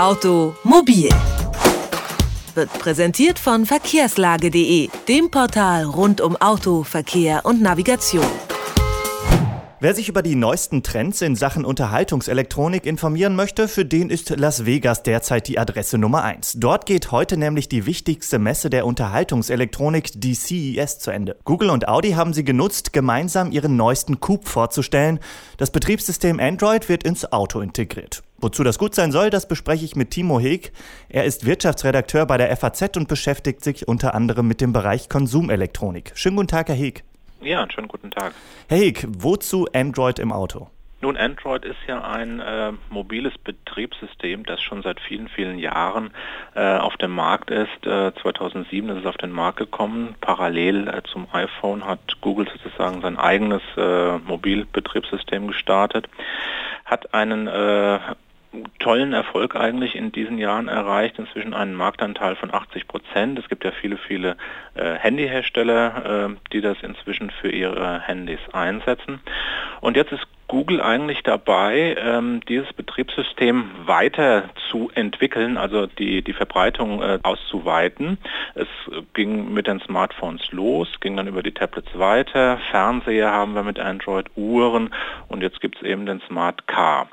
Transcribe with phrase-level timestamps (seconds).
[0.00, 1.10] Automobil
[2.54, 8.24] wird präsentiert von verkehrslage.de, dem Portal rund um Auto, Verkehr und Navigation.
[9.78, 14.64] Wer sich über die neuesten Trends in Sachen Unterhaltungselektronik informieren möchte, für den ist Las
[14.64, 16.54] Vegas derzeit die Adresse Nummer 1.
[16.56, 21.36] Dort geht heute nämlich die wichtigste Messe der Unterhaltungselektronik, die CES, zu Ende.
[21.44, 25.20] Google und Audi haben sie genutzt, gemeinsam ihren neuesten Coupe vorzustellen.
[25.58, 28.22] Das Betriebssystem Android wird ins Auto integriert.
[28.42, 30.72] Wozu das gut sein soll, das bespreche ich mit Timo Heg.
[31.10, 36.12] Er ist Wirtschaftsredakteur bei der FAZ und beschäftigt sich unter anderem mit dem Bereich Konsumelektronik.
[36.14, 37.04] Schönen guten Tag, Herr Heg.
[37.42, 38.32] Ja, einen schönen guten Tag.
[38.68, 40.68] Herr Heg, wozu Android im Auto?
[41.02, 46.10] Nun, Android ist ja ein äh, mobiles Betriebssystem, das schon seit vielen, vielen Jahren
[46.54, 47.86] äh, auf dem Markt ist.
[47.86, 50.14] Äh, 2007 ist es auf den Markt gekommen.
[50.20, 56.06] Parallel äh, zum iPhone hat Google sozusagen sein eigenes äh, Mobilbetriebssystem gestartet,
[56.84, 57.98] hat einen äh,
[58.78, 63.38] tollen Erfolg eigentlich in diesen Jahren erreicht, inzwischen einen Marktanteil von 80 Prozent.
[63.38, 64.36] Es gibt ja viele, viele
[64.74, 69.20] äh, Handyhersteller, äh, die das inzwischen für ihre Handys einsetzen.
[69.80, 76.32] Und jetzt ist Google eigentlich dabei, ähm, dieses Betriebssystem weiter zu entwickeln, also die, die
[76.32, 78.18] Verbreitung äh, auszuweiten.
[78.56, 78.66] Es
[79.14, 83.78] ging mit den Smartphones los, ging dann über die Tablets weiter, Fernseher haben wir mit
[83.78, 84.92] Android, Uhren
[85.28, 87.08] und jetzt gibt es eben den Smart Car.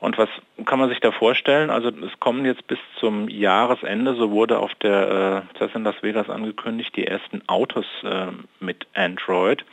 [0.00, 0.28] Und was
[0.64, 1.70] kann man sich da vorstellen?
[1.70, 6.02] Also es kommen jetzt bis zum Jahresende, so wurde auf der äh, CES in Las
[6.02, 8.26] Vegas angekündigt, die ersten Autos äh,
[8.58, 9.64] mit Android.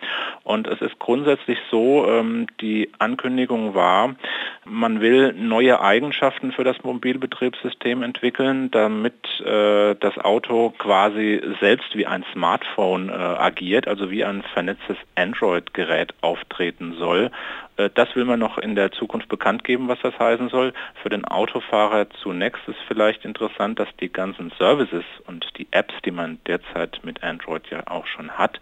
[0.50, 4.16] Und es ist grundsätzlich so, ähm, die Ankündigung war,
[4.66, 12.06] man will neue Eigenschaften für das Mobilbetriebssystem entwickeln, damit äh, das Auto quasi selbst wie
[12.06, 17.32] ein Smartphone äh, agiert, also wie ein vernetztes Android-Gerät auftreten soll.
[17.80, 20.74] Äh, das will man noch in der Zukunft bekannt geben, was das heißen soll.
[21.02, 26.12] Für den Autofahrer zunächst ist vielleicht interessant, dass die ganzen Services und die Apps, die
[26.12, 28.60] man derzeit mit Android ja auch schon hat,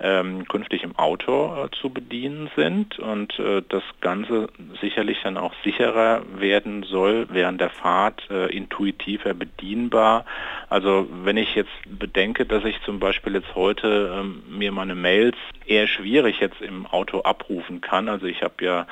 [0.00, 4.48] ähm, künftig im Auto äh, zu bedienen sind und äh, das Ganze
[4.80, 10.24] sicherlich dann auch sicherer werden soll während der Fahrt, äh, intuitiver bedienbar.
[10.68, 15.36] Also wenn ich jetzt bedenke, dass ich zum Beispiel jetzt heute ähm, mir meine Mails
[15.66, 18.08] eher schwierig jetzt im Auto abrufen kann.
[18.08, 18.86] Also ich habe ja,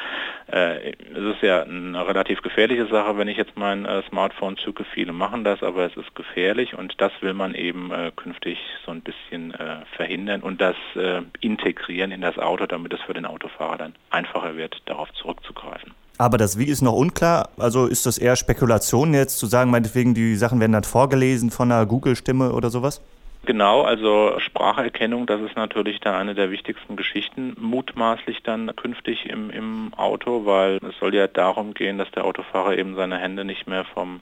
[0.50, 4.84] äh, es ist ja eine relativ gefährliche Sache, wenn ich jetzt mein äh, Smartphone zücke.
[4.84, 8.92] Viele machen das, aber es ist gefährlich und das will man eben äh, künftig so
[8.92, 13.26] ein bisschen äh, verhindern und das äh, integrieren in das Auto, damit es für den
[13.26, 15.94] Autofahrer dann einfacher wird, darauf zurückzugreifen.
[16.22, 17.48] Aber das Wie ist noch unklar.
[17.58, 21.72] Also ist das eher Spekulation jetzt zu sagen, meinetwegen die Sachen werden dann vorgelesen von
[21.72, 23.02] einer Google-Stimme oder sowas?
[23.44, 29.50] Genau, also Spracherkennung, das ist natürlich da eine der wichtigsten Geschichten, mutmaßlich dann künftig im,
[29.50, 33.66] im Auto, weil es soll ja darum gehen, dass der Autofahrer eben seine Hände nicht
[33.66, 34.20] mehr vom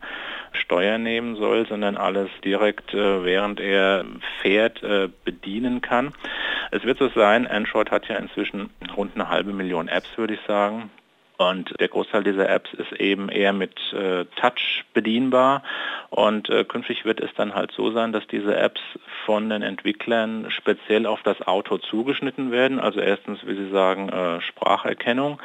[0.53, 4.07] Steuer nehmen soll, sondern alles direkt, äh, während er
[4.41, 6.15] fährt, äh, bedienen kann.
[6.71, 10.41] Es wird so sein, Android hat ja inzwischen rund eine halbe Million Apps, würde ich
[10.49, 10.89] sagen.
[11.41, 15.63] Und der Großteil dieser Apps ist eben eher mit äh, Touch bedienbar.
[16.11, 18.83] Und äh, künftig wird es dann halt so sein, dass diese Apps
[19.25, 22.79] von den Entwicklern speziell auf das Auto zugeschnitten werden.
[22.79, 25.41] Also erstens, wie Sie sagen, äh, Spracherkennung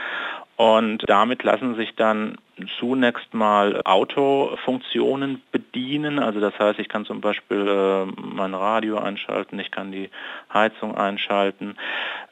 [0.58, 2.38] und damit lassen sich dann
[2.80, 6.20] zunächst mal Autofunktionen bedienen.
[6.20, 10.10] Also das heißt, ich kann zum Beispiel äh, mein Radio einschalten, ich kann die
[10.54, 11.76] Heizung einschalten.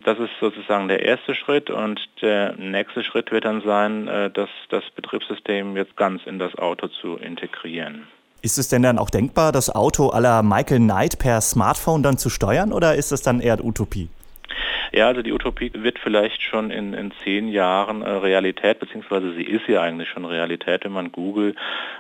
[0.05, 4.49] Das ist sozusagen der erste Schritt und der nächste Schritt wird dann sein, äh, dass
[4.69, 8.07] das Betriebssystem jetzt ganz in das Auto zu integrieren.
[8.41, 12.29] Ist es denn dann auch denkbar, das Auto aller Michael Knight per Smartphone dann zu
[12.29, 14.09] steuern oder ist es dann eher Utopie?
[14.95, 19.41] Ja, also die Utopie wird vielleicht schon in, in zehn Jahren äh, Realität, beziehungsweise sie
[19.41, 21.55] ist ja eigentlich schon Realität, wenn man Google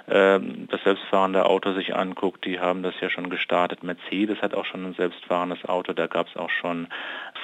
[0.05, 0.39] äh,
[0.69, 2.45] das selbstfahrende Auto sich anguckt.
[2.45, 3.81] Die haben das ja schon gestartet.
[3.81, 5.93] Mercedes hat auch schon ein selbstfahrendes Auto.
[5.93, 6.87] Da gab es auch schon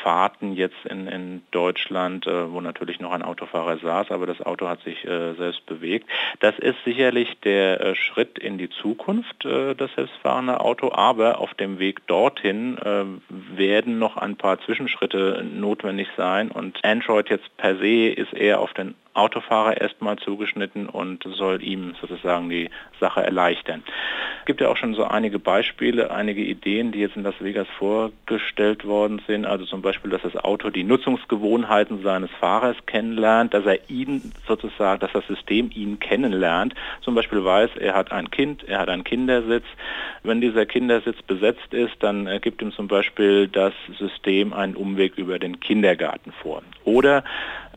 [0.03, 4.67] Fahrten jetzt in, in Deutschland, äh, wo natürlich noch ein Autofahrer saß, aber das Auto
[4.67, 6.09] hat sich äh, selbst bewegt.
[6.39, 11.53] Das ist sicherlich der äh, Schritt in die Zukunft, äh, das selbstfahrende Auto, aber auf
[11.53, 12.77] dem Weg dorthin
[13.29, 16.51] werden noch ein paar Zwischenschritte notwendig sein.
[16.51, 21.95] Und Android jetzt per se ist eher auf den Autofahrer erstmal zugeschnitten und soll ihm
[21.99, 22.69] sozusagen die
[22.99, 23.83] Sache erleichtern.
[24.39, 27.67] Es gibt ja auch schon so einige Beispiele, einige Ideen, die jetzt in Las Vegas
[27.77, 29.45] vorgestellt worden sind.
[29.45, 34.99] Also zum Beispiel, dass das Auto die Nutzungsgewohnheiten seines Fahrers kennenlernt, dass er ihn sozusagen,
[34.99, 36.73] dass das System ihn kennenlernt.
[37.01, 39.65] Zum Beispiel weiß, er hat ein Kind, er hat einen Kindersitz.
[40.23, 45.39] Wenn dieser Kindersitz besetzt ist, dann gibt ihm zum Beispiel das System einen Umweg über
[45.39, 46.61] den Kindergarten vor.
[46.83, 47.23] Oder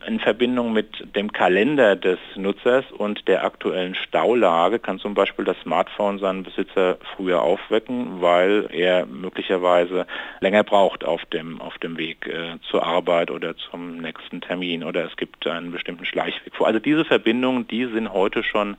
[0.05, 5.57] In Verbindung mit dem Kalender des Nutzers und der aktuellen Staulage kann zum Beispiel das
[5.61, 10.05] Smartphone seinen Besitzer früher aufwecken, weil er möglicherweise
[10.41, 15.05] länger braucht auf dem, auf dem Weg äh, zur Arbeit oder zum nächsten Termin oder
[15.05, 16.67] es gibt einen bestimmten Schleichweg vor.
[16.67, 18.75] Also diese Verbindungen, die sind heute schon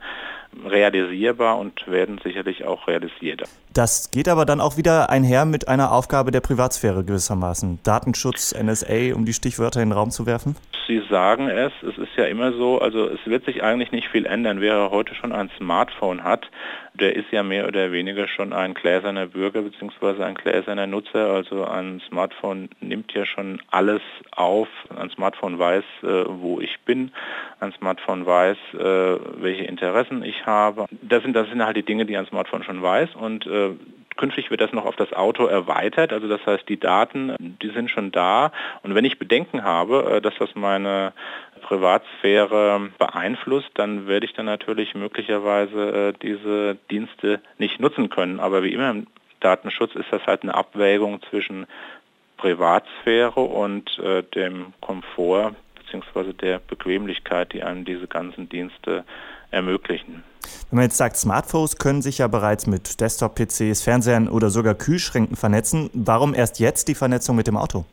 [0.65, 3.45] realisierbar und werden sicherlich auch realisiert.
[3.73, 7.81] Das geht aber dann auch wieder einher mit einer Aufgabe der Privatsphäre gewissermaßen.
[7.83, 10.57] Datenschutz, NSA, um die Stichwörter in den Raum zu werfen?
[10.87, 14.27] Sie sagen es, es ist ja immer so, also es wird sich eigentlich nicht viel
[14.27, 14.61] ändern.
[14.61, 16.51] Wer heute schon ein Smartphone hat,
[16.93, 20.23] der ist ja mehr oder weniger schon ein gläserner Bürger bzw.
[20.23, 21.31] ein gläserner Nutzer.
[21.31, 24.69] Also ein Smartphone nimmt ja schon alles auf.
[24.95, 27.13] Ein Smartphone weiß, äh, wo ich bin.
[27.61, 30.87] Ein Smartphone weiß, äh, welche Interessen ich habe.
[31.03, 33.71] Das sind, das sind halt die Dinge, die ein Smartphone schon weiß und äh,
[34.17, 37.91] Künftig wird das noch auf das Auto erweitert, also das heißt, die Daten, die sind
[37.91, 38.53] schon da.
[38.83, 41.13] Und wenn ich Bedenken habe, äh, dass das meine
[41.63, 48.39] Privatsphäre beeinflusst, dann werde ich dann natürlich möglicherweise äh, diese Dienste nicht nutzen können.
[48.39, 49.07] Aber wie immer im
[49.41, 51.67] Datenschutz ist das halt eine Abwägung zwischen
[52.37, 56.33] Privatsphäre und äh, dem Komfort bzw.
[56.35, 59.05] der Bequemlichkeit, die einem diese ganzen Dienste
[59.55, 60.23] ermöglichen.
[60.71, 65.37] Wenn man jetzt sagt, Smartphones können sich ja bereits mit Desktop-PCs, Fernsehern oder sogar Kühlschränken
[65.37, 67.85] vernetzen, warum erst jetzt die Vernetzung mit dem Auto?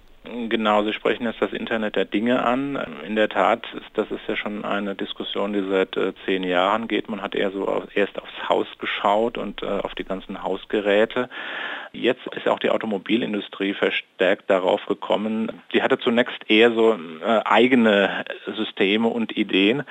[0.50, 2.80] Genau, Sie sprechen jetzt das Internet der Dinge an.
[3.06, 7.10] In der Tat, das ist ja schon eine Diskussion, die seit äh, zehn Jahren geht.
[7.10, 11.30] Man hat eher so erst aufs Haus geschaut und äh, auf die ganzen Hausgeräte.
[11.94, 15.62] Jetzt ist auch die Automobilindustrie verstärkt darauf gekommen.
[15.74, 18.24] Die hatte zunächst eher so äh, eigene
[18.56, 19.84] Systeme und Ideen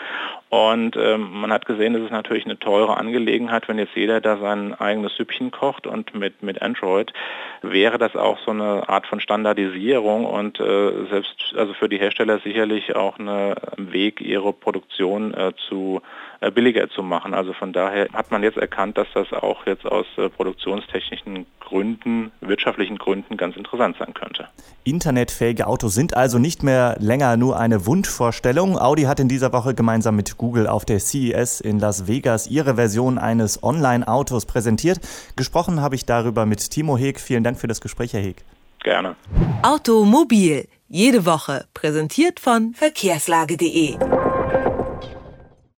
[0.50, 4.37] und ähm, man hat gesehen, das ist natürlich eine teure Angelegenheit, wenn jetzt jeder da
[4.37, 7.12] sein eigenes Süppchen kocht und mit, mit Android
[7.62, 12.40] wäre das auch so eine Art von Standardisierung und äh, selbst also für die Hersteller
[12.40, 16.00] sicherlich auch ein Weg, ihre Produktion äh, zu
[16.40, 17.34] äh, billiger zu machen.
[17.34, 22.32] Also von daher hat man jetzt erkannt, dass das auch jetzt aus äh, produktionstechnischen Gründen,
[22.40, 24.48] wirtschaftlichen Gründen ganz interessant sein könnte.
[24.84, 28.78] Internetfähige Autos sind also nicht mehr länger nur eine Wunschvorstellung.
[28.78, 32.76] Audi hat in dieser Woche gemeinsam mit Google auf der CES in Las Vegas ihre
[32.76, 34.98] Version eines Online-Autos präsentiert.
[35.37, 37.20] Gesprochen habe ich darüber mit Timo Heg.
[37.20, 38.44] Vielen Dank für das Gespräch, Herr Heg.
[38.82, 39.16] Gerne.
[39.62, 43.96] Automobil, jede Woche, präsentiert von verkehrslage.de.